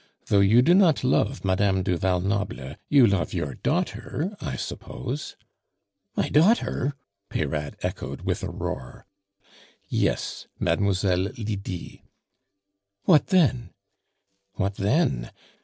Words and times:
Though 0.29 0.39
you 0.39 0.63
do 0.63 0.73
not 0.73 1.03
love 1.03 1.45
Madame 1.45 1.83
du 1.83 1.95
Val 1.95 2.21
Noble, 2.21 2.75
you 2.89 3.05
love 3.05 3.33
your 3.35 3.53
daughter, 3.53 4.35
I 4.41 4.55
suppose?" 4.55 5.35
"My 6.15 6.27
daughter?" 6.27 6.95
Peyrade 7.29 7.75
echoed 7.83 8.21
with 8.21 8.41
a 8.41 8.49
roar. 8.49 9.05
"Yes, 9.89 10.47
Mademoiselle 10.57 11.29
Lydie." 11.37 12.01
"What 13.03 13.27
then?" 13.27 13.75
"What 14.55 14.73
then? 14.77 15.29